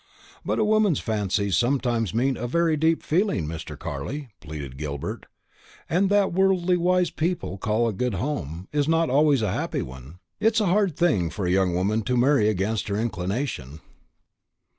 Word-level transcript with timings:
"But 0.43 0.57
a 0.57 0.65
woman's 0.65 0.99
fancies 0.99 1.55
sometimes 1.55 2.11
mean 2.11 2.35
a 2.35 2.47
very 2.47 2.75
deep 2.75 3.03
feeling, 3.03 3.45
Mr. 3.45 3.77
Carley," 3.77 4.29
pleaded 4.39 4.75
Gilbert; 4.75 5.27
"and 5.87 6.09
what 6.09 6.33
worldly 6.33 6.75
wise 6.75 7.11
people 7.11 7.59
call 7.59 7.87
a 7.87 7.93
good 7.93 8.15
home, 8.15 8.67
is 8.71 8.87
not 8.87 9.11
always 9.11 9.43
a 9.43 9.51
happy 9.53 9.83
one. 9.83 10.17
It's 10.39 10.59
a 10.59 10.65
hard 10.73 10.97
thing 10.97 11.29
for 11.29 11.45
a 11.45 11.51
young 11.51 11.75
woman 11.75 12.01
to 12.05 12.17
marry 12.17 12.49
against 12.49 12.87
her 12.87 12.97
inclination." 12.97 13.79